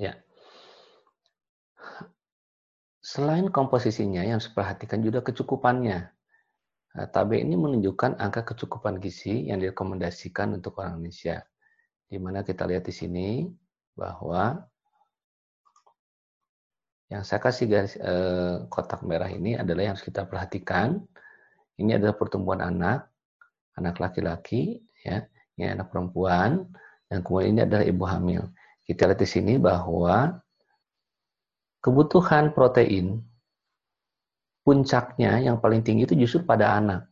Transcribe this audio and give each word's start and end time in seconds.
Ya. 0.00 0.16
Selain 3.04 3.52
komposisinya 3.52 4.24
yang 4.24 4.40
harus 4.40 4.48
perhatikan 4.48 5.04
juga 5.04 5.20
kecukupannya. 5.20 6.08
Nah, 6.90 7.06
tab 7.12 7.30
ini 7.36 7.52
menunjukkan 7.54 8.16
angka 8.16 8.48
kecukupan 8.54 8.96
gizi 8.96 9.52
yang 9.52 9.60
direkomendasikan 9.60 10.56
untuk 10.56 10.80
orang 10.80 10.98
Indonesia. 10.98 11.44
Di 12.08 12.16
mana 12.16 12.40
kita 12.40 12.64
lihat 12.64 12.88
di 12.88 12.94
sini 12.96 13.28
bahwa 13.92 14.58
yang 17.10 17.22
saya 17.26 17.42
kasih 17.42 17.66
garis 17.66 17.94
eh, 17.98 18.66
kotak 18.70 19.02
merah 19.04 19.28
ini 19.28 19.58
adalah 19.58 19.84
yang 19.84 19.92
harus 19.98 20.06
kita 20.06 20.24
perhatikan. 20.24 21.02
Ini 21.76 22.00
adalah 22.00 22.16
pertumbuhan 22.16 22.62
anak, 22.64 23.10
anak 23.76 24.00
laki-laki, 24.00 24.80
ya, 25.00 25.24
ini 25.56 25.72
anak 25.72 25.88
perempuan, 25.88 26.68
dan 27.08 27.24
kemudian 27.24 27.56
ini 27.56 27.60
adalah 27.64 27.84
ibu 27.84 28.04
hamil. 28.04 28.42
Kita 28.90 29.06
lihat 29.06 29.22
di 29.22 29.28
sini 29.30 29.54
bahwa 29.54 30.34
kebutuhan 31.78 32.50
protein 32.50 33.22
puncaknya 34.66 35.38
yang 35.38 35.62
paling 35.62 35.86
tinggi 35.86 36.10
itu 36.10 36.18
justru 36.18 36.42
pada 36.42 36.74
anak. 36.74 37.06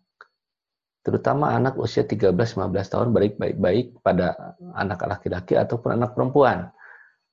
Terutama 1.07 1.55
anak 1.55 1.79
usia 1.79 2.03
13-15 2.03 2.35
tahun 2.67 3.09
baik-baik 3.15 4.03
pada 4.03 4.59
anak 4.75 5.07
laki-laki 5.07 5.55
ataupun 5.55 6.03
anak 6.03 6.19
perempuan. 6.19 6.67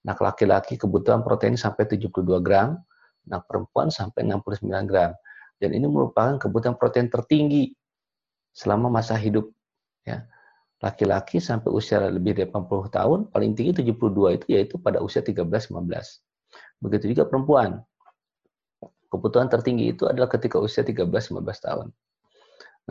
Anak 0.05 0.21
laki-laki 0.21 0.77
kebutuhan 0.77 1.25
protein 1.25 1.57
sampai 1.57 1.89
72 1.89 2.13
gram, 2.45 2.77
anak 3.25 3.49
perempuan 3.49 3.89
sampai 3.89 4.29
69 4.29 4.85
gram. 4.85 5.17
Dan 5.57 5.73
ini 5.73 5.89
merupakan 5.89 6.37
kebutuhan 6.37 6.77
protein 6.77 7.09
tertinggi 7.09 7.73
selama 8.53 8.93
masa 8.93 9.17
hidup. 9.17 9.49
Ya. 10.05 10.29
Laki-laki 10.83 11.39
sampai 11.39 11.71
usia 11.71 12.03
lebih 12.11 12.35
dari 12.35 12.51
80 12.51 12.91
tahun, 12.91 13.19
paling 13.31 13.51
tinggi 13.55 13.79
72 13.79 14.35
itu 14.35 14.45
yaitu 14.51 14.75
pada 14.75 14.99
usia 14.99 15.23
13-15. 15.23 15.71
Begitu 16.83 17.15
juga 17.15 17.23
perempuan. 17.27 17.79
Kebutuhan 19.07 19.47
tertinggi 19.47 19.95
itu 19.95 20.03
adalah 20.11 20.27
ketika 20.27 20.59
usia 20.59 20.83
13-15 20.83 21.39
tahun. 21.63 21.87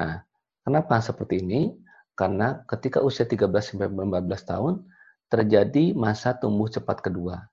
Nah, 0.01 0.25
kenapa 0.65 1.05
seperti 1.05 1.45
ini? 1.45 1.77
Karena 2.17 2.65
ketika 2.71 3.05
usia 3.05 3.29
13-15 3.29 3.85
tahun, 4.49 4.75
terjadi 5.29 5.93
masa 5.93 6.33
tumbuh 6.39 6.71
cepat 6.71 7.03
kedua. 7.03 7.51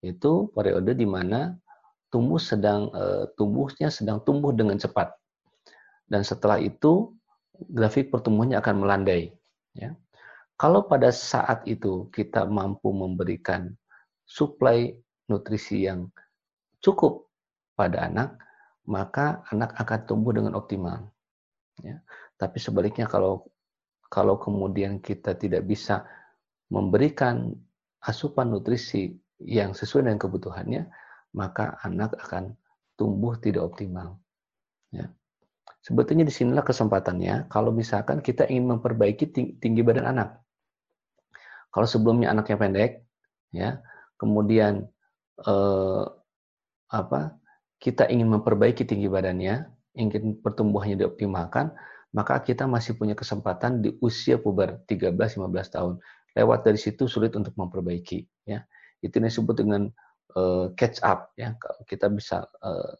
Itu 0.00 0.48
periode 0.56 0.96
di 0.96 1.04
mana 1.04 1.54
tumbuh 2.08 2.40
sedang 2.40 2.90
uh, 2.96 3.28
tumbuhnya 3.36 3.92
sedang 3.92 4.24
tumbuh 4.24 4.50
dengan 4.50 4.80
cepat. 4.80 5.12
Dan 6.10 6.26
setelah 6.26 6.58
itu 6.58 7.14
grafik 7.70 8.10
pertumbuhannya 8.10 8.58
akan 8.58 8.74
melandai. 8.82 9.30
Ya. 9.74 9.94
Kalau 10.60 10.84
pada 10.84 11.08
saat 11.08 11.64
itu 11.64 12.12
kita 12.12 12.44
mampu 12.44 12.92
memberikan 12.92 13.72
suplai 14.28 14.92
nutrisi 15.30 15.88
yang 15.88 16.12
cukup 16.84 17.30
pada 17.78 18.10
anak, 18.10 18.36
maka 18.84 19.40
anak 19.48 19.72
akan 19.78 20.00
tumbuh 20.04 20.34
dengan 20.36 20.52
optimal. 20.58 21.08
Ya. 21.80 22.02
Tapi 22.36 22.60
sebaliknya 22.60 23.08
kalau 23.08 23.48
kalau 24.10 24.36
kemudian 24.36 24.98
kita 24.98 25.38
tidak 25.38 25.64
bisa 25.70 26.02
memberikan 26.68 27.54
asupan 28.02 28.50
nutrisi 28.50 29.14
yang 29.40 29.72
sesuai 29.72 30.10
dengan 30.10 30.20
kebutuhannya, 30.20 30.82
maka 31.32 31.78
anak 31.86 32.18
akan 32.20 32.58
tumbuh 32.98 33.38
tidak 33.38 33.70
optimal. 33.70 34.18
Ya. 34.90 35.08
Sebetulnya 35.80 36.28
di 36.28 36.34
sinilah 36.34 36.60
kesempatannya 36.60 37.48
kalau 37.48 37.72
misalkan 37.72 38.20
kita 38.20 38.44
ingin 38.52 38.76
memperbaiki 38.76 39.32
tinggi 39.56 39.80
badan 39.80 40.12
anak. 40.12 40.36
Kalau 41.72 41.86
sebelumnya 41.88 42.28
anaknya 42.34 42.56
pendek, 42.60 42.90
ya, 43.54 43.80
kemudian 44.20 44.84
eh, 45.40 46.04
apa 46.90 47.20
kita 47.80 48.10
ingin 48.12 48.28
memperbaiki 48.28 48.84
tinggi 48.84 49.08
badannya, 49.08 49.64
ingin 49.96 50.36
pertumbuhannya 50.44 51.00
dioptimalkan, 51.00 51.72
maka 52.12 52.42
kita 52.44 52.68
masih 52.68 52.98
punya 53.00 53.16
kesempatan 53.16 53.80
di 53.80 53.96
usia 54.04 54.36
puber 54.36 54.84
13-15 54.84 55.74
tahun. 55.74 55.94
Lewat 56.36 56.68
dari 56.68 56.78
situ 56.78 57.08
sulit 57.08 57.32
untuk 57.34 57.56
memperbaiki. 57.56 58.26
Ya, 58.44 58.68
itu 59.00 59.16
yang 59.16 59.32
disebut 59.32 59.56
dengan 59.56 59.88
uh, 60.36 60.70
catch 60.76 61.00
up. 61.00 61.32
Ya, 61.40 61.56
kita 61.88 62.12
bisa 62.12 62.46
uh, 62.60 62.92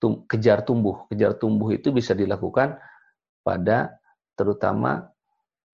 tum 0.00 0.24
kejar 0.26 0.64
tumbuh. 0.64 1.06
Kejar 1.12 1.36
tumbuh 1.36 1.70
itu 1.70 1.92
bisa 1.92 2.16
dilakukan 2.16 2.80
pada 3.44 4.00
terutama 4.34 5.12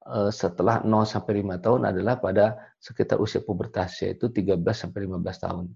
uh, 0.05 0.29
setelah 0.35 0.83
0 0.83 1.07
sampai 1.07 1.41
5 1.47 1.65
tahun 1.65 1.81
adalah 1.95 2.19
pada 2.19 2.75
sekitar 2.83 3.23
usia 3.23 3.41
pubertas 3.41 4.03
yaitu 4.03 4.29
13 4.29 4.59
sampai 4.75 5.07
15 5.07 5.45
tahun. 5.47 5.67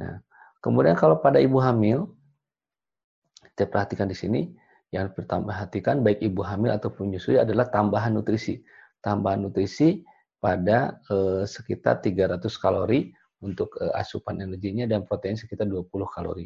Nah, 0.00 0.16
Kemudian 0.60 0.92
kalau 0.92 1.16
pada 1.18 1.40
ibu 1.40 1.56
hamil, 1.56 2.04
kita 3.56 3.64
perhatikan 3.64 4.06
di 4.06 4.16
sini, 4.16 4.40
yang 4.92 5.08
pertama 5.16 5.56
perhatikan 5.56 6.04
baik 6.04 6.20
ibu 6.20 6.44
hamil 6.44 6.76
ataupun 6.76 7.08
menyusui 7.08 7.40
adalah 7.40 7.72
tambahan 7.72 8.12
nutrisi. 8.12 8.60
Tambahan 9.00 9.48
nutrisi 9.48 10.04
pada 10.36 11.00
eh, 11.08 11.48
sekitar 11.48 12.04
300 12.04 12.44
kalori 12.60 13.08
untuk 13.40 13.72
eh, 13.80 13.92
asupan 13.96 14.44
energinya 14.44 14.84
dan 14.84 15.08
protein 15.08 15.40
sekitar 15.40 15.64
20 15.64 15.88
kalori. 16.12 16.44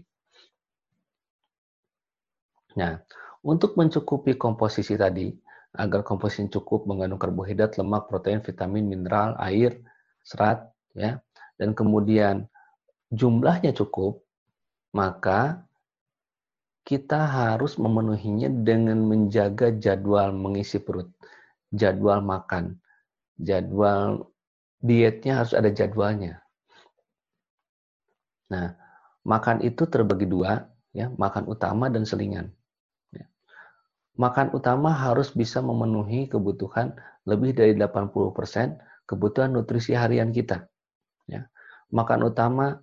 Nah, 2.74 2.98
untuk 3.44 3.78
mencukupi 3.78 4.34
komposisi 4.34 4.98
tadi, 4.98 5.30
agar 5.74 6.06
komposisi 6.06 6.46
cukup 6.50 6.86
mengandung 6.86 7.18
karbohidrat, 7.18 7.74
lemak, 7.78 8.06
protein, 8.06 8.38
vitamin, 8.42 8.86
mineral, 8.86 9.34
air, 9.42 9.82
serat, 10.22 10.70
ya, 10.94 11.18
dan 11.58 11.74
kemudian 11.74 12.46
jumlahnya 13.10 13.74
cukup, 13.74 14.22
maka 14.94 15.66
kita 16.86 17.26
harus 17.26 17.74
memenuhinya 17.80 18.46
dengan 18.50 19.02
menjaga 19.02 19.74
jadwal 19.74 20.30
mengisi 20.30 20.78
perut, 20.78 21.10
jadwal 21.74 22.22
makan, 22.22 22.78
jadwal 23.40 24.30
dietnya 24.78 25.42
harus 25.42 25.56
ada 25.56 25.72
jadwalnya. 25.72 26.44
Nah, 28.52 28.76
makan 29.26 29.64
itu 29.64 29.88
terbagi 29.88 30.28
dua, 30.28 30.68
ya, 30.92 31.10
makan 31.16 31.50
utama 31.50 31.88
dan 31.90 32.06
selingan. 32.06 32.52
Makan 34.14 34.54
utama 34.54 34.94
harus 34.94 35.34
bisa 35.34 35.58
memenuhi 35.58 36.30
kebutuhan 36.30 36.94
lebih 37.26 37.50
dari 37.50 37.75
80% 37.75 38.78
kebutuhan 39.10 39.50
nutrisi 39.50 39.91
harian 39.92 40.30
kita. 40.30 40.70
Ya. 41.26 41.50
Makan 41.91 42.30
utama 42.30 42.78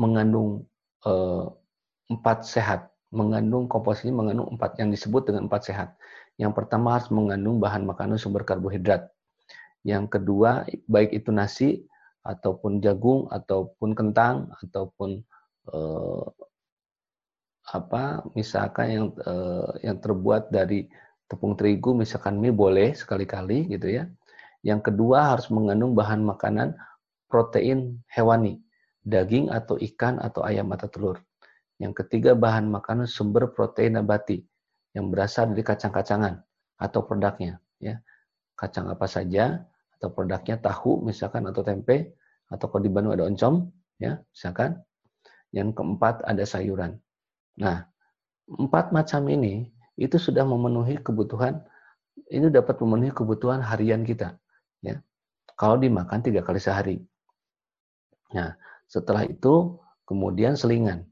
mengandung 0.00 0.64
eh, 1.04 1.46
empat 2.08 2.48
sehat, 2.48 2.90
mengandung 3.12 3.68
komposisi 3.68 4.08
mengandung 4.08 4.56
empat 4.56 4.80
yang 4.80 4.88
disebut 4.88 5.28
dengan 5.28 5.52
empat 5.52 5.68
sehat. 5.68 5.88
Yang 6.40 6.64
pertama 6.64 6.96
harus 6.96 7.12
mengandung 7.12 7.60
bahan 7.60 7.84
makanan 7.84 8.16
sumber 8.16 8.48
karbohidrat. 8.48 9.12
Yang 9.84 10.16
kedua 10.16 10.64
baik 10.88 11.12
itu 11.12 11.28
nasi 11.28 11.84
ataupun 12.24 12.80
jagung 12.80 13.26
ataupun 13.28 13.92
kentang 13.92 14.48
ataupun 14.64 15.20
eh, 15.68 16.24
apa 17.70 18.26
misalkan 18.34 18.86
yang 18.90 19.06
eh, 19.22 19.70
yang 19.86 19.96
terbuat 20.02 20.50
dari 20.50 20.90
tepung 21.30 21.54
terigu 21.54 21.94
misalkan 21.94 22.36
mie 22.42 22.52
boleh 22.52 22.92
sekali-kali 22.92 23.70
gitu 23.70 23.88
ya. 23.88 24.04
Yang 24.62 24.92
kedua 24.92 25.34
harus 25.34 25.50
mengandung 25.50 25.94
bahan 25.94 26.22
makanan 26.22 26.74
protein 27.26 28.02
hewani 28.10 28.62
daging 29.02 29.50
atau 29.50 29.74
ikan 29.78 30.18
atau 30.22 30.46
ayam 30.46 30.70
atau 30.74 30.88
telur. 30.90 31.16
Yang 31.82 32.04
ketiga 32.04 32.38
bahan 32.38 32.70
makanan 32.70 33.10
sumber 33.10 33.50
protein 33.50 33.98
nabati 33.98 34.38
yang 34.94 35.10
berasal 35.10 35.50
dari 35.50 35.66
kacang-kacangan 35.66 36.38
atau 36.78 37.00
produknya. 37.02 37.58
Ya. 37.82 37.98
Kacang 38.54 38.86
apa 38.92 39.08
saja 39.10 39.66
atau 39.98 40.14
produknya 40.14 40.60
tahu 40.62 41.02
misalkan 41.02 41.48
atau 41.50 41.66
tempe 41.66 42.14
atau 42.46 42.68
kalau 42.70 42.82
di 42.84 42.90
Bandung 42.92 43.16
ada 43.18 43.26
oncom 43.26 43.66
ya 43.98 44.20
misalkan. 44.30 44.78
Yang 45.52 45.76
keempat 45.76 46.24
ada 46.24 46.44
sayuran. 46.48 46.96
Nah 47.58 47.88
empat 48.48 48.92
macam 48.92 49.26
ini 49.28 49.68
itu 49.96 50.16
sudah 50.16 50.42
memenuhi 50.44 51.00
kebutuhan 51.00 51.62
ini 52.28 52.48
dapat 52.48 52.80
memenuhi 52.80 53.12
kebutuhan 53.12 53.60
harian 53.60 54.04
kita 54.04 54.36
ya 54.84 55.00
kalau 55.56 55.78
dimakan 55.78 56.18
tiga 56.24 56.42
kali 56.42 56.58
sehari. 56.58 56.96
Nah, 58.32 58.56
setelah 58.88 59.22
itu 59.28 59.78
kemudian 60.08 60.56
selingan. 60.56 61.06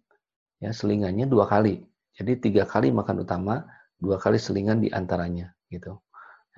Ya, 0.60 0.74
selingannya 0.74 1.28
dua 1.28 1.48
kali. 1.48 1.84
Jadi 2.16 2.50
tiga 2.50 2.66
kali 2.68 2.92
makan 2.92 3.24
utama, 3.24 3.64
dua 3.96 4.18
kali 4.20 4.36
selingan 4.36 4.82
di 4.84 4.90
antaranya 4.92 5.54
gitu. 5.70 6.00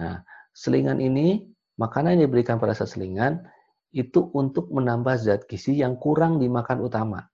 Nah, 0.00 0.24
selingan 0.56 0.98
ini 0.98 1.52
makanan 1.78 2.18
yang 2.18 2.30
diberikan 2.30 2.58
pada 2.58 2.74
saat 2.74 2.96
selingan 2.96 3.44
itu 3.92 4.32
untuk 4.32 4.72
menambah 4.72 5.20
zat 5.20 5.44
gizi 5.46 5.84
yang 5.84 6.00
kurang 6.00 6.40
dimakan 6.40 6.80
utama. 6.82 7.28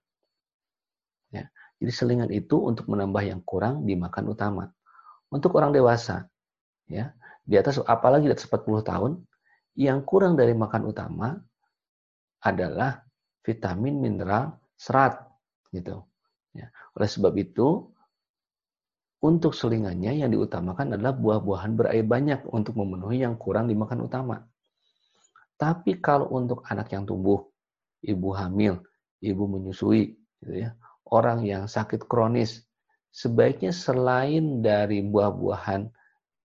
Jadi 1.78 1.92
selingan 1.94 2.30
itu 2.34 2.58
untuk 2.58 2.90
menambah 2.90 3.22
yang 3.22 3.40
kurang 3.46 3.86
dimakan 3.86 4.34
utama. 4.34 4.64
Untuk 5.30 5.54
orang 5.54 5.70
dewasa, 5.70 6.26
ya 6.88 7.12
di 7.48 7.56
atas 7.56 7.80
apalagi 7.80 8.28
di 8.28 8.34
atas 8.34 8.50
40 8.50 8.82
tahun, 8.84 9.12
yang 9.78 10.02
kurang 10.02 10.34
dari 10.34 10.52
makan 10.52 10.90
utama 10.90 11.38
adalah 12.42 13.00
vitamin, 13.46 14.02
mineral, 14.02 14.58
serat 14.74 15.22
gitu. 15.70 16.02
Ya. 16.52 16.68
Oleh 16.98 17.08
sebab 17.08 17.32
itu, 17.38 17.88
untuk 19.18 19.54
selingannya 19.54 20.18
yang 20.18 20.30
diutamakan 20.30 20.94
adalah 20.94 21.14
buah-buahan 21.14 21.72
berair 21.74 22.06
banyak 22.06 22.46
untuk 22.54 22.78
memenuhi 22.78 23.22
yang 23.26 23.34
kurang 23.34 23.66
dimakan 23.66 24.06
utama. 24.06 24.36
Tapi 25.58 25.98
kalau 25.98 26.30
untuk 26.30 26.62
anak 26.70 26.94
yang 26.94 27.02
tumbuh, 27.02 27.42
ibu 28.06 28.30
hamil, 28.30 28.78
ibu 29.18 29.42
menyusui, 29.50 30.14
gitu 30.38 30.54
ya, 30.54 30.70
orang 31.10 31.44
yang 31.44 31.64
sakit 31.66 32.06
kronis, 32.06 32.64
sebaiknya 33.12 33.72
selain 33.72 34.60
dari 34.64 35.04
buah-buahan, 35.04 35.88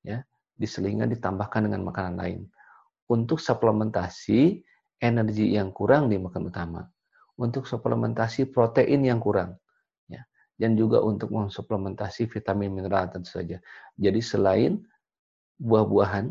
ya, 0.04 0.22
di 0.56 0.68
selingan 0.68 1.12
ditambahkan 1.12 1.68
dengan 1.68 1.88
makanan 1.88 2.16
lain 2.20 2.40
untuk 3.10 3.42
suplementasi 3.42 4.64
energi 5.04 5.56
yang 5.56 5.76
kurang 5.76 6.08
dimakan 6.08 6.48
utama, 6.48 6.82
untuk 7.36 7.68
suplementasi 7.68 8.52
protein 8.52 9.04
yang 9.04 9.20
kurang 9.20 9.60
dan 10.58 10.78
juga 10.78 11.02
untuk 11.02 11.34
mensuplementasi 11.34 12.30
vitamin 12.30 12.72
mineral 12.72 13.10
tentu 13.10 13.34
saja. 13.34 13.58
Jadi 13.98 14.22
selain 14.22 14.80
buah-buahan, 15.58 16.30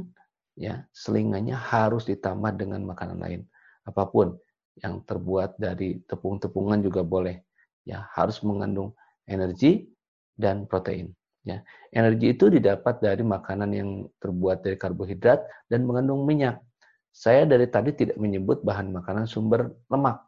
ya 0.58 0.87
selingannya 0.94 1.52
harus 1.52 2.06
ditambah 2.06 2.55
dengan 2.55 2.87
makanan 2.87 3.19
lain. 3.19 3.43
Apa 3.82 4.06
pun 4.06 4.38
yang 4.78 5.02
terbuat 5.02 5.58
dari 5.58 6.00
tepung-tepungan 6.06 6.81
juga 6.81 7.02
boleh. 7.02 7.43
Ya, 7.82 8.06
harus 8.14 8.38
mengandung 8.46 8.94
energi 9.26 9.90
dan 10.38 10.67
protein. 10.70 11.11
Ya, 11.43 11.67
energi 11.90 12.38
itu 12.38 12.46
didapat 12.46 13.02
dari 13.02 13.26
makanan 13.26 13.75
yang 13.75 13.90
terbuat 14.23 14.62
dari 14.62 14.79
karbohidrat 14.79 15.43
dan 15.67 15.82
mengandung 15.82 16.23
minyak. 16.23 16.62
Saya 17.11 17.43
dari 17.44 17.67
tadi 17.67 17.90
tidak 17.93 18.14
menyebut 18.17 18.62
bahan 18.62 18.94
makanan 18.94 19.26
sumber 19.26 19.75
lemak 19.90 20.23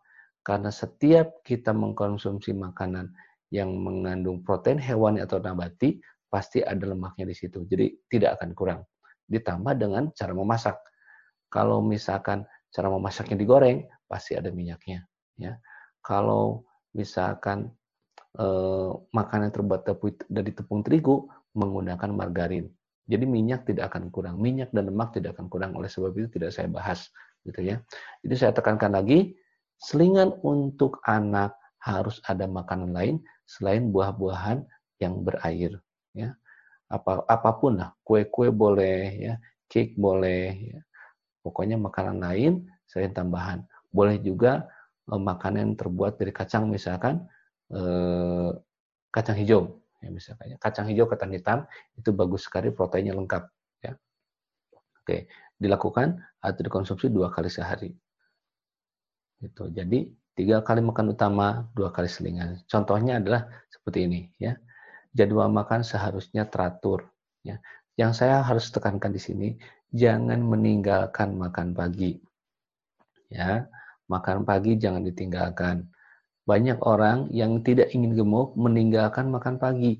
karena 0.44 0.68
setiap 0.68 1.40
kita 1.40 1.72
mengkonsumsi 1.72 2.52
makanan 2.52 3.08
yang 3.48 3.72
mengandung 3.80 4.44
protein 4.44 4.76
hewani 4.76 5.24
atau 5.24 5.40
nabati, 5.40 5.96
pasti 6.28 6.60
ada 6.60 6.84
lemaknya 6.84 7.24
di 7.24 7.36
situ. 7.38 7.64
Jadi 7.64 8.10
tidak 8.12 8.36
akan 8.36 8.50
kurang. 8.52 8.80
Ditambah 9.24 9.72
dengan 9.80 10.12
cara 10.12 10.36
memasak. 10.36 10.76
Kalau 11.48 11.80
misalkan 11.80 12.44
cara 12.68 12.92
memasaknya 12.92 13.40
digoreng, 13.40 13.88
pasti 14.04 14.36
ada 14.36 14.52
minyaknya. 14.52 15.08
Ya. 15.40 15.56
Kalau 16.04 16.68
misalkan 16.94 17.70
eh, 18.38 18.90
makanan 19.12 19.50
terbuat 19.50 19.86
dari 20.30 20.50
tepung 20.54 20.80
terigu, 20.86 21.26
menggunakan 21.54 22.10
margarin. 22.14 22.70
Jadi 23.04 23.24
minyak 23.28 23.68
tidak 23.68 23.92
akan 23.92 24.08
kurang. 24.08 24.40
Minyak 24.40 24.72
dan 24.72 24.88
lemak 24.88 25.12
tidak 25.12 25.36
akan 25.36 25.52
kurang. 25.52 25.76
Oleh 25.76 25.92
sebab 25.92 26.16
itu 26.16 26.40
tidak 26.40 26.54
saya 26.56 26.70
bahas. 26.70 27.10
gitu 27.44 27.60
ya. 27.60 27.76
Jadi 28.24 28.34
saya 28.40 28.56
tekankan 28.56 28.96
lagi, 28.96 29.36
selingan 29.76 30.32
untuk 30.40 31.04
anak 31.04 31.52
harus 31.84 32.24
ada 32.24 32.48
makanan 32.48 32.96
lain 32.96 33.20
selain 33.44 33.92
buah-buahan 33.92 34.64
yang 35.02 35.20
berair 35.20 35.76
ya 36.16 36.32
apa 36.88 37.26
apa 37.28 37.50
pun 37.60 37.76
lah 37.80 37.92
kue-kue 38.00 38.48
boleh 38.48 39.12
ya 39.20 39.34
cake 39.68 39.98
boleh 40.00 40.72
ya. 40.72 40.80
pokoknya 41.44 41.76
makanan 41.76 42.24
lain 42.24 42.52
selain 42.88 43.12
tambahan 43.12 43.60
boleh 43.92 44.16
juga 44.22 44.64
makanan 45.08 45.60
yang 45.60 45.74
terbuat 45.76 46.16
dari 46.16 46.32
kacang 46.32 46.68
misalkan 46.68 47.24
eh, 47.72 48.50
kacang 49.12 49.36
hijau 49.36 49.80
ya 50.00 50.08
misalkan 50.08 50.54
ya. 50.54 50.56
kacang 50.60 50.86
hijau 50.88 51.04
kacang 51.08 51.32
hitam 51.32 51.58
itu 51.96 52.10
bagus 52.12 52.48
sekali 52.48 52.72
proteinnya 52.72 53.12
lengkap 53.16 53.44
ya 53.84 53.92
oke 54.72 55.28
dilakukan 55.60 56.20
atau 56.40 56.60
dikonsumsi 56.60 57.12
dua 57.12 57.28
kali 57.32 57.48
sehari 57.52 57.92
itu 59.44 59.64
jadi 59.68 60.08
tiga 60.34 60.60
kali 60.66 60.82
makan 60.82 61.14
utama, 61.14 61.70
dua 61.72 61.94
kali 61.94 62.10
selingan. 62.10 62.62
Contohnya 62.66 63.22
adalah 63.22 63.46
seperti 63.70 64.06
ini 64.06 64.20
ya. 64.38 64.58
Jadwal 65.14 65.46
makan 65.54 65.86
seharusnya 65.86 66.50
teratur 66.50 67.06
ya. 67.46 67.62
Yang 67.94 68.26
saya 68.26 68.42
harus 68.42 68.66
tekankan 68.74 69.14
di 69.14 69.22
sini, 69.22 69.48
jangan 69.94 70.42
meninggalkan 70.42 71.38
makan 71.38 71.70
pagi. 71.70 72.18
Ya, 73.30 73.70
makan 74.14 74.46
pagi 74.46 74.78
jangan 74.78 75.02
ditinggalkan. 75.02 75.90
Banyak 76.46 76.78
orang 76.86 77.26
yang 77.34 77.66
tidak 77.66 77.90
ingin 77.90 78.14
gemuk 78.14 78.54
meninggalkan 78.54 79.32
makan 79.32 79.58
pagi. 79.58 79.98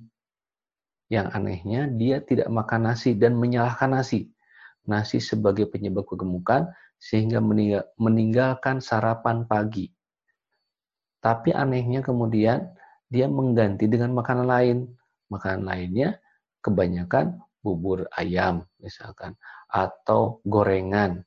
Yang 1.11 1.27
anehnya 1.35 1.91
dia 1.91 2.23
tidak 2.23 2.47
makan 2.53 2.95
nasi 2.95 3.19
dan 3.19 3.35
menyalahkan 3.35 3.91
nasi. 3.91 4.31
Nasi 4.87 5.19
sebagai 5.19 5.67
penyebab 5.67 6.07
kegemukan 6.07 6.71
sehingga 7.01 7.43
meninggalkan 7.99 8.79
sarapan 8.79 9.49
pagi. 9.49 9.91
Tapi 11.25 11.57
anehnya 11.57 12.05
kemudian 12.05 12.71
dia 13.09 13.27
mengganti 13.27 13.89
dengan 13.89 14.13
makanan 14.13 14.47
lain. 14.47 14.79
Makanan 15.33 15.65
lainnya 15.65 16.21
kebanyakan 16.61 17.41
bubur 17.65 18.05
ayam 18.13 18.69
misalkan 18.77 19.33
atau 19.73 20.45
gorengan. 20.45 21.25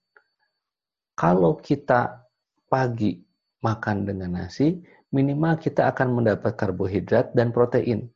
Kalau 1.17 1.57
kita 1.57 2.26
pagi 2.67 3.19
makan 3.63 4.05
dengan 4.07 4.43
nasi, 4.43 4.79
minimal 5.11 5.57
kita 5.57 5.87
akan 5.91 6.21
mendapat 6.21 6.55
karbohidrat 6.59 7.33
dan 7.33 7.55
protein. 7.55 8.11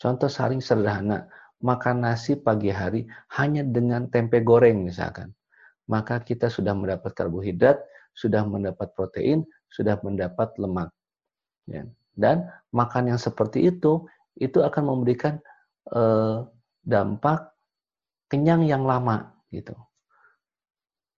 Contoh 0.00 0.26
saling 0.26 0.58
sederhana, 0.58 1.30
makan 1.62 2.02
nasi 2.02 2.34
pagi 2.34 2.74
hari 2.74 3.06
hanya 3.38 3.62
dengan 3.62 4.10
tempe 4.10 4.42
goreng 4.42 4.82
misalkan. 4.82 5.30
Maka 5.86 6.18
kita 6.22 6.50
sudah 6.50 6.74
mendapat 6.74 7.14
karbohidrat, 7.14 7.78
sudah 8.16 8.42
mendapat 8.42 8.90
protein, 8.96 9.46
sudah 9.70 9.96
mendapat 10.02 10.50
lemak. 10.58 10.90
Ya. 11.70 11.86
Dan 12.12 12.50
makan 12.74 13.14
yang 13.14 13.20
seperti 13.20 13.72
itu 13.72 14.04
itu 14.36 14.58
akan 14.60 14.84
memberikan 14.84 15.40
eh, 15.94 16.44
dampak 16.84 17.52
kenyang 18.28 18.66
yang 18.66 18.82
lama 18.84 19.32
gitu. 19.52 19.76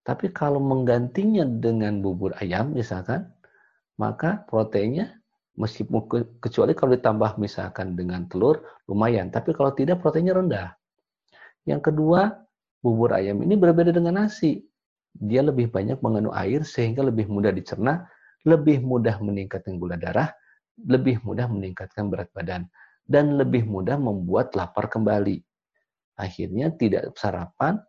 Tapi 0.05 0.31
kalau 0.37 0.61
menggantinya 0.61 1.49
dengan 1.49 2.05
bubur 2.05 2.37
ayam 2.39 2.77
misalkan, 2.77 3.25
maka 3.97 4.45
proteinnya 4.45 5.17
meskipun 5.57 6.05
kecuali 6.45 6.77
kalau 6.77 6.93
ditambah 6.93 7.41
misalkan 7.41 7.97
dengan 7.97 8.29
telur 8.29 8.61
lumayan, 8.85 9.33
tapi 9.33 9.57
kalau 9.57 9.73
tidak 9.73 10.05
proteinnya 10.05 10.37
rendah. 10.37 10.69
Yang 11.65 11.89
kedua, 11.89 12.37
bubur 12.85 13.17
ayam 13.17 13.41
ini 13.41 13.57
berbeda 13.57 13.97
dengan 13.97 14.29
nasi. 14.29 14.61
Dia 15.15 15.41
lebih 15.41 15.73
banyak 15.73 16.05
mengandung 16.05 16.37
air 16.37 16.67
sehingga 16.67 17.01
lebih 17.01 17.31
mudah 17.31 17.55
dicerna 17.55 18.05
lebih 18.45 18.85
mudah 18.85 19.17
meningkatkan 19.25 19.81
gula 19.81 19.97
darah, 19.97 20.31
lebih 20.77 21.21
mudah 21.25 21.49
meningkatkan 21.49 22.13
berat 22.13 22.29
badan, 22.37 22.69
dan 23.09 23.41
lebih 23.41 23.65
mudah 23.65 23.97
membuat 23.97 24.53
lapar 24.53 24.87
kembali. 24.93 25.41
Akhirnya 26.21 26.71
tidak 26.77 27.17
sarapan, 27.17 27.81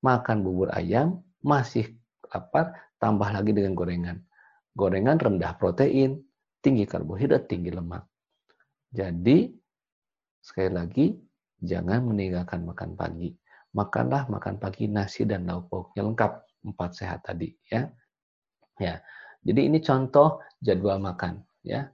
makan 0.00 0.42
bubur 0.42 0.72
ayam, 0.72 1.22
masih 1.42 1.96
lapar, 2.30 2.72
tambah 3.00 3.28
lagi 3.28 3.52
dengan 3.52 3.76
gorengan. 3.76 4.18
Gorengan 4.76 5.16
rendah 5.16 5.56
protein, 5.56 6.20
tinggi 6.60 6.84
karbohidrat, 6.84 7.48
tinggi 7.48 7.72
lemak. 7.72 8.04
Jadi, 8.92 9.52
sekali 10.40 10.70
lagi, 10.72 11.06
jangan 11.60 12.04
meninggalkan 12.06 12.64
makan 12.64 12.96
pagi. 12.96 13.32
Makanlah 13.76 14.28
makan 14.32 14.56
pagi 14.56 14.88
nasi 14.88 15.28
dan 15.28 15.44
lauk 15.44 15.68
pauknya 15.68 16.08
lengkap, 16.08 16.32
empat 16.64 16.90
sehat 16.96 17.20
tadi 17.28 17.52
ya. 17.68 17.88
Ya, 18.76 19.00
jadi 19.44 19.68
ini 19.68 19.80
contoh 19.80 20.40
jadwal 20.60 21.00
makan 21.00 21.44
ya. 21.64 21.88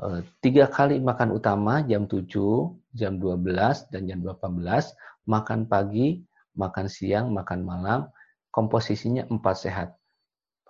Eh, 0.00 0.20
tiga 0.40 0.64
kali 0.64 0.96
makan 0.96 1.36
utama 1.36 1.84
jam 1.84 2.08
7, 2.08 2.72
jam 2.96 3.20
12, 3.20 3.84
dan 3.92 4.08
jam 4.08 4.24
18. 4.24 4.96
Makan 5.28 5.68
pagi, 5.68 6.24
makan 6.56 6.86
siang, 6.88 7.36
makan 7.36 7.60
malam. 7.62 8.08
Komposisinya 8.50 9.26
empat 9.30 9.56
sehat. 9.66 9.88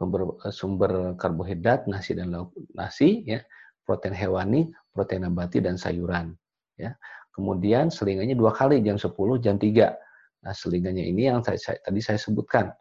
Eh, 0.01 0.53
sumber 0.53 1.13
karbohidrat, 1.21 1.85
nasi 1.85 2.17
dan 2.17 2.33
lauk 2.33 2.57
nasi, 2.73 3.21
ya, 3.29 3.45
protein 3.85 4.17
hewani, 4.17 4.73
protein 4.97 5.29
nabati, 5.29 5.61
dan 5.61 5.77
sayuran. 5.77 6.33
Ya. 6.81 6.97
Kemudian 7.37 7.93
selingannya 7.93 8.33
dua 8.33 8.57
kali, 8.57 8.81
jam 8.81 8.97
10, 8.97 9.13
jam 9.45 9.61
3. 9.61 9.93
Nah, 10.41 10.55
selingannya 10.57 11.05
ini 11.05 11.29
yang 11.29 11.45
saya, 11.45 11.61
saya, 11.61 11.79
tadi 11.85 12.01
saya 12.01 12.17
sebutkan. 12.17 12.73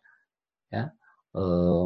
Ya. 0.72 0.96
Eh, 1.36 1.86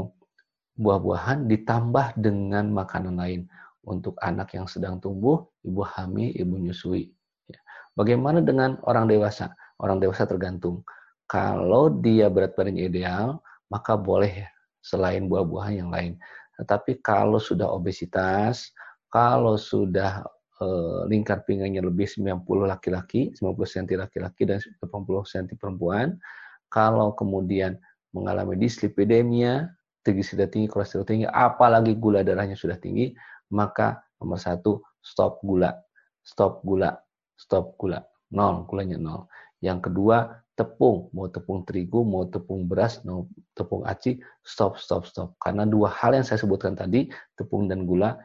buah-buahan 0.78 1.50
ditambah 1.50 2.18
dengan 2.18 2.70
makanan 2.70 3.18
lain 3.18 3.50
untuk 3.86 4.14
anak 4.22 4.54
yang 4.54 4.70
sedang 4.70 5.02
tumbuh, 5.02 5.42
ibu 5.66 5.82
hamil, 5.82 6.30
ibu 6.30 6.62
nyusui. 6.62 7.10
Ya. 7.50 7.58
Bagaimana 7.98 8.46
dengan 8.46 8.78
orang 8.86 9.10
dewasa? 9.10 9.50
Orang 9.82 9.98
dewasa 9.98 10.30
tergantung. 10.30 10.86
Kalau 11.34 11.90
dia 11.90 12.30
berat 12.30 12.54
badannya 12.54 12.94
ideal, 12.94 13.42
maka 13.74 13.98
boleh 13.98 14.46
selain 14.86 15.26
buah-buahan 15.26 15.82
yang 15.82 15.90
lain. 15.90 16.14
Tetapi 16.62 17.02
kalau 17.02 17.42
sudah 17.42 17.66
obesitas, 17.74 18.70
kalau 19.10 19.58
sudah 19.58 20.22
eh, 20.62 21.02
lingkar 21.10 21.42
pinggangnya 21.42 21.82
lebih 21.82 22.06
90 22.06 22.70
laki-laki, 22.70 23.34
90 23.34 23.50
cm 23.66 24.06
laki-laki 24.06 24.46
dan 24.46 24.62
80 24.62 25.26
cm 25.26 25.58
perempuan, 25.58 26.22
kalau 26.70 27.18
kemudian 27.18 27.82
mengalami 28.14 28.54
dislipidemia, 28.54 29.74
trigliserida 30.06 30.46
tinggi, 30.46 30.70
kolesterol 30.70 31.02
tinggi, 31.02 31.26
apalagi 31.26 31.98
gula 31.98 32.22
darahnya 32.22 32.54
sudah 32.54 32.78
tinggi, 32.78 33.10
maka 33.50 34.06
nomor 34.22 34.38
satu 34.38 34.86
stop 35.02 35.42
gula, 35.42 35.74
stop 36.22 36.62
gula, 36.62 36.94
stop 37.34 37.74
gula, 37.82 38.06
nol 38.34 38.66
gulanya 38.66 38.98
nol. 38.98 39.30
Yang 39.64 39.90
kedua 39.90 40.44
tepung, 40.54 41.10
mau 41.14 41.30
tepung 41.30 41.66
terigu, 41.66 42.06
mau 42.06 42.28
tepung 42.30 42.66
beras, 42.68 43.02
mau 43.06 43.26
tepung 43.58 43.86
aci, 43.86 44.22
stop, 44.46 44.78
stop, 44.78 45.08
stop. 45.08 45.34
Karena 45.42 45.66
dua 45.66 45.90
hal 45.90 46.14
yang 46.14 46.26
saya 46.26 46.42
sebutkan 46.42 46.78
tadi, 46.78 47.10
tepung 47.38 47.66
dan 47.66 47.90
gula, 47.90 48.20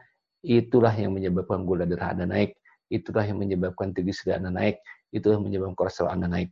itulah 0.45 0.93
yang 0.93 1.15
menyebabkan 1.15 1.65
gula 1.65 1.89
darah 1.89 2.13
Anda 2.13 2.29
naik, 2.29 2.53
itulah 2.93 3.25
yang 3.25 3.41
menyebabkan 3.41 3.95
trigliserida 3.95 4.37
Anda 4.37 4.51
naik, 4.53 4.77
itulah 5.09 5.41
yang 5.41 5.45
menyebabkan 5.47 5.77
kolesterol 5.77 6.11
Anda 6.11 6.27
naik. 6.29 6.49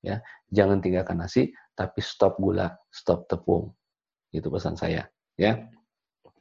Ya, 0.00 0.24
jangan 0.48 0.80
tinggalkan 0.80 1.20
nasi, 1.20 1.52
tapi 1.76 2.00
stop 2.00 2.40
gula, 2.40 2.72
stop 2.88 3.28
tepung. 3.28 3.70
Itu 4.32 4.48
pesan 4.48 4.74
saya. 4.74 5.06
Ya, 5.36 5.68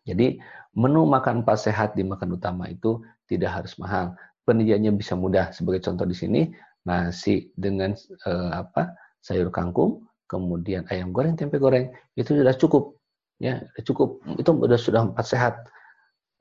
jadi 0.08 0.42
menu 0.74 1.06
makan 1.06 1.46
pas 1.46 1.62
sehat 1.62 1.94
di 1.94 2.02
makan 2.02 2.40
utama 2.40 2.72
itu 2.72 3.04
tidak 3.30 3.62
harus 3.62 3.78
mahal. 3.78 4.18
Penyajiannya 4.50 4.98
bisa 4.98 5.13
mudah. 5.13 5.53
Sebagai 5.53 5.86
contoh 5.86 6.10
di 6.10 6.18
sini, 6.18 6.41
nasi 6.89 7.53
dengan 7.53 7.94
eh, 8.25 8.50
apa 8.50 8.98
sayur 9.22 9.53
kangkung, 9.53 10.10
kemudian 10.25 10.89
ayam 10.89 11.13
goreng, 11.13 11.38
tempe 11.38 11.62
goreng, 11.62 11.94
itu 12.18 12.34
sudah 12.34 12.58
cukup. 12.58 12.98
Ya, 13.38 13.62
cukup. 13.86 14.25
Itu 14.41 14.58
sudah 14.58 14.79
sudah 14.82 15.01
empat 15.13 15.25
sehat. 15.29 15.53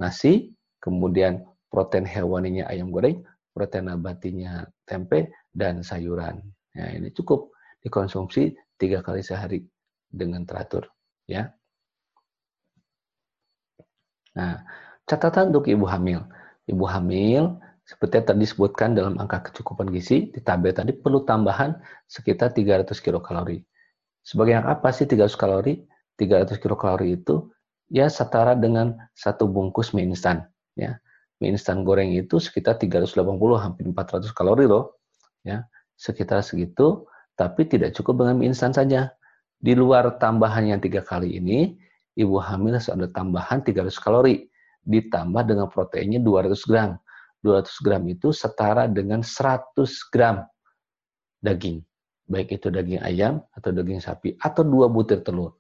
Nasi, 0.00 0.56
kemudian 0.80 1.44
protein 1.68 2.08
hewaninya 2.08 2.64
ayam 2.72 2.88
goreng, 2.88 3.20
protein 3.52 3.92
nabatinya 3.92 4.64
tempe 4.88 5.28
dan 5.52 5.84
sayuran. 5.84 6.40
Ya, 6.72 6.96
ini 6.96 7.12
cukup 7.12 7.52
dikonsumsi 7.84 8.56
tiga 8.80 9.04
kali 9.04 9.20
sehari 9.20 9.68
dengan 10.08 10.48
teratur. 10.48 10.88
Ya. 11.28 11.52
Nah, 14.32 14.64
catatan 15.04 15.52
untuk 15.52 15.68
ibu 15.68 15.84
hamil. 15.84 16.24
Ibu 16.70 16.84
hamil 16.88 17.58
seperti 17.88 18.20
yang 18.20 18.26
tadi 18.28 18.40
disebutkan 18.44 18.92
dalam 18.92 19.16
angka 19.16 19.48
kecukupan 19.48 19.88
gizi, 19.88 20.28
di 20.28 20.44
tabel 20.44 20.76
tadi 20.76 20.92
perlu 20.92 21.24
tambahan 21.24 21.72
sekitar 22.04 22.52
300 22.52 22.92
kilokalori. 23.00 23.64
Sebagai 24.20 24.60
yang 24.60 24.68
apa 24.68 24.92
sih 24.92 25.08
300 25.08 25.32
kalori? 25.40 25.88
300 26.20 26.60
kilokalori 26.60 27.16
itu 27.16 27.48
ya 27.88 28.12
setara 28.12 28.52
dengan 28.52 28.92
satu 29.16 29.48
bungkus 29.48 29.96
mie 29.96 30.04
instan. 30.04 30.44
Ya. 30.76 31.00
Mie 31.40 31.56
instan 31.56 31.80
goreng 31.80 32.12
itu 32.12 32.36
sekitar 32.36 32.76
380 32.76 33.24
hampir 33.56 33.88
400 33.88 34.36
kalori 34.36 34.68
loh. 34.68 35.00
Ya, 35.40 35.64
sekitar 35.96 36.44
segitu, 36.44 37.08
tapi 37.40 37.64
tidak 37.64 37.96
cukup 37.96 38.20
dengan 38.20 38.36
mie 38.36 38.52
instan 38.52 38.76
saja. 38.76 39.16
Di 39.56 39.72
luar 39.72 40.20
tambahan 40.20 40.68
yang 40.68 40.84
tiga 40.84 41.00
kali 41.00 41.40
ini, 41.40 41.80
ibu 42.20 42.36
hamil 42.36 42.76
harus 42.76 42.92
ada 42.92 43.08
tambahan 43.08 43.64
300 43.64 43.96
kalori 43.96 44.44
ditambah 44.84 45.40
dengan 45.48 45.72
proteinnya 45.72 46.20
200 46.20 46.52
gram 46.68 47.00
200 47.42 47.84
gram 47.84 48.02
itu 48.10 48.34
setara 48.34 48.90
dengan 48.90 49.22
100 49.22 49.74
gram 50.10 50.42
daging. 51.42 51.82
Baik 52.28 52.60
itu 52.60 52.68
daging 52.68 53.00
ayam 53.00 53.40
atau 53.56 53.72
daging 53.72 54.04
sapi 54.04 54.36
atau 54.36 54.60
dua 54.60 54.90
butir 54.90 55.24
telur. 55.24 55.56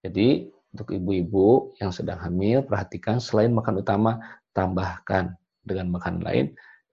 Jadi 0.00 0.48
untuk 0.72 0.92
ibu-ibu 0.92 1.76
yang 1.80 1.92
sedang 1.92 2.20
hamil, 2.20 2.64
perhatikan 2.64 3.20
selain 3.20 3.52
makan 3.52 3.80
utama, 3.84 4.20
tambahkan 4.56 5.36
dengan 5.60 5.92
makanan 5.92 6.22
lain 6.24 6.46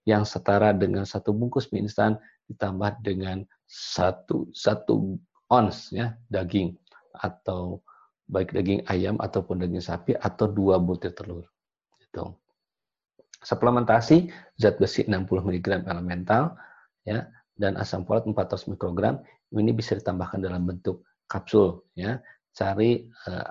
yang 0.04 0.28
setara 0.28 0.76
dengan 0.76 1.08
satu 1.08 1.32
bungkus 1.32 1.72
mie 1.72 1.88
instan 1.88 2.20
ditambah 2.52 3.00
dengan 3.00 3.48
satu 3.64 4.52
satu 4.52 5.16
ons 5.48 5.88
ya 5.88 6.12
daging 6.28 6.76
atau 7.16 7.80
baik 8.28 8.52
daging 8.52 8.84
ayam 8.92 9.16
ataupun 9.16 9.64
daging 9.64 9.80
sapi 9.80 10.12
atau 10.20 10.44
dua 10.44 10.76
butir 10.76 11.16
telur. 11.16 11.48
Gitu. 12.00 12.24
Suplementasi 13.44 14.32
zat 14.56 14.80
besi 14.80 15.04
60 15.04 15.28
mg 15.28 15.84
elemental 15.84 16.56
ya 17.04 17.28
dan 17.54 17.76
asam 17.76 18.02
folat 18.08 18.24
400 18.24 18.72
mikrogram 18.72 19.20
ini 19.54 19.70
bisa 19.70 19.94
ditambahkan 19.94 20.40
dalam 20.42 20.64
bentuk 20.64 21.04
kapsul 21.28 21.84
ya. 21.94 22.18
Cari 22.56 23.04
uh, 23.28 23.50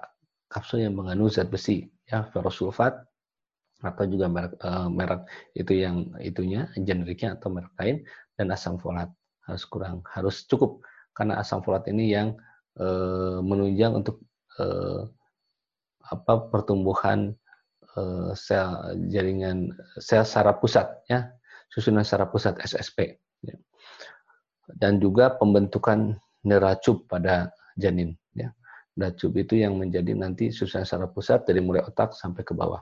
kapsul 0.50 0.84
yang 0.90 0.98
mengandung 0.98 1.30
zat 1.30 1.48
besi 1.54 1.86
ya 2.10 2.26
ferrosulfat 2.34 3.06
atau 3.84 4.04
juga 4.08 4.32
merek, 4.32 4.54
uh, 4.64 4.88
merek 4.88 5.28
itu 5.60 5.76
yang 5.76 6.10
itunya 6.24 6.72
generiknya 6.80 7.36
atau 7.36 7.52
merek 7.52 7.74
lain 7.78 7.98
dan 8.40 8.48
asam 8.56 8.80
folat 8.80 9.12
harus 9.44 9.64
kurang 9.68 10.00
harus 10.08 10.48
cukup 10.48 10.80
karena 11.12 11.38
asam 11.44 11.60
folat 11.60 11.84
ini 11.92 12.16
yang 12.16 12.40
uh, 12.80 13.44
menunjang 13.44 13.92
untuk 13.92 14.24
uh, 14.58 15.04
apa 16.08 16.48
pertumbuhan 16.48 17.36
sel 18.34 18.98
jaringan 19.10 19.70
sel 20.02 20.26
saraf 20.26 20.60
pusat 20.60 20.90
ya. 21.10 21.30
Susunan 21.70 22.06
saraf 22.06 22.30
pusat 22.30 22.58
SSP 22.62 23.18
ya. 23.42 23.58
dan 24.78 25.02
juga 25.02 25.34
pembentukan 25.36 26.14
neracup 26.46 27.10
pada 27.10 27.50
janin 27.78 28.14
ya. 28.38 28.54
Neracup 28.94 29.34
itu 29.38 29.58
yang 29.58 29.78
menjadi 29.82 30.14
nanti 30.14 30.54
susunan 30.54 30.86
saraf 30.86 31.14
pusat 31.14 31.46
dari 31.50 31.62
mulai 31.62 31.82
otak 31.82 32.14
sampai 32.14 32.46
ke 32.46 32.54
bawah. 32.54 32.82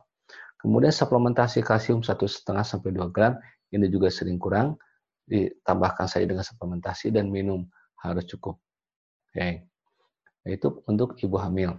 Kemudian 0.59 0.93
suplementasi 0.93 1.65
kalsium 1.65 2.05
satu 2.05 2.29
setengah 2.29 2.61
sampai 2.61 2.93
2 2.93 3.09
gram 3.09 3.33
ini 3.73 3.89
juga 3.89 4.13
sering 4.13 4.37
kurang 4.37 4.77
ditambahkan 5.25 6.05
saja 6.05 6.27
dengan 6.27 6.45
suplementasi 6.45 7.09
dan 7.15 7.31
minum 7.31 7.65
harus 8.03 8.27
cukup. 8.27 8.59
Oke. 9.31 9.65
Itu 10.45 10.83
untuk 10.85 11.17
ibu 11.21 11.37
hamil 11.37 11.77